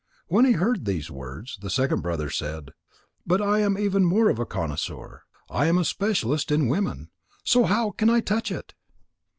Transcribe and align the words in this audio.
When 0.29 0.45
he 0.45 0.53
heard 0.53 0.85
these 0.85 1.11
words, 1.11 1.59
the 1.61 1.69
second 1.69 2.01
brother 2.01 2.31
said: 2.31 2.71
"But 3.23 3.39
I 3.39 3.59
am 3.59 3.77
even 3.77 4.03
more 4.03 4.31
of 4.31 4.39
a 4.39 4.47
connoisseur. 4.47 5.21
I 5.47 5.67
am 5.67 5.77
a 5.77 5.85
specialist 5.85 6.51
in 6.51 6.67
women. 6.69 7.11
So 7.43 7.65
how 7.65 7.91
can 7.91 8.09
I 8.09 8.19
touch 8.19 8.51
it?" 8.51 8.73